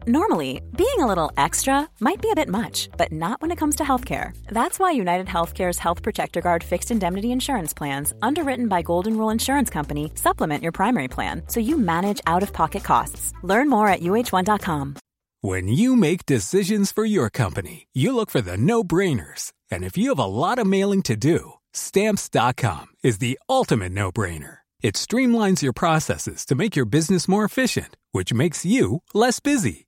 Normally, 0.08 0.64
being 0.76 0.98
a 0.98 1.06
little 1.06 1.32
extra 1.38 1.88
might 2.00 2.24
be 2.24 2.32
a 2.32 2.36
bit 2.36 2.50
much, 2.50 2.90
but 2.98 3.12
not 3.12 3.40
when 3.40 3.52
it 3.52 3.58
comes 3.58 3.76
to 3.76 3.84
healthcare. 3.84 4.36
That's 4.48 4.80
why 4.80 4.90
United 4.90 5.28
Healthcare's 5.28 5.78
Health 5.78 6.02
Protector 6.02 6.42
Guard 6.42 6.64
fixed 6.64 6.90
indemnity 6.90 7.32
insurance 7.32 7.72
plans, 7.72 8.12
underwritten 8.20 8.68
by 8.68 8.82
Golden 8.82 9.16
Rule 9.16 9.30
Insurance 9.30 9.70
Company, 9.70 10.12
supplement 10.16 10.64
your 10.64 10.72
primary 10.72 11.08
plan 11.08 11.44
so 11.46 11.60
you 11.60 11.78
manage 11.78 12.20
out 12.26 12.42
of 12.42 12.52
pocket 12.52 12.84
costs. 12.84 13.32
Learn 13.44 13.70
more 13.70 13.88
at 13.90 14.00
uh1.com. 14.00 14.96
When 15.42 15.68
you 15.68 15.96
make 15.96 16.26
decisions 16.26 16.92
for 16.92 17.06
your 17.06 17.30
company, 17.30 17.88
you 17.94 18.16
look 18.16 18.32
for 18.32 18.42
the 18.42 18.58
no 18.58 18.84
brainers. 18.84 19.54
And 19.70 19.84
if 19.84 20.00
you 20.00 20.10
have 20.10 20.20
a 20.20 20.26
lot 20.26 20.58
of 20.58 20.66
mailing 20.66 21.04
to 21.04 21.16
do, 21.16 21.54
stamps.com 21.74 22.88
is 23.04 23.20
the 23.20 23.40
ultimate 23.48 23.92
no 23.92 24.12
brainer. 24.12 24.58
It 24.82 24.96
streamlines 24.96 25.62
your 25.62 25.74
processes 25.74 26.44
to 26.48 26.56
make 26.56 26.76
your 26.76 26.86
business 26.86 27.28
more 27.28 27.46
efficient, 27.46 27.98
which 28.12 28.34
makes 28.34 28.66
you 28.66 29.04
less 29.14 29.40
busy. 29.40 29.88